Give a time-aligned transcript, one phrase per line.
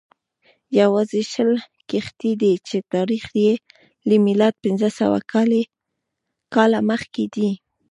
[0.79, 1.51] یوازې شل
[1.89, 3.53] کښتۍ دي چې تاریخ یې
[4.07, 5.19] له میلاده پنځه سوه
[6.53, 7.49] کاله مخکې دی